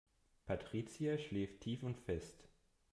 [0.47, 2.49] Patricia schläft tief und fest.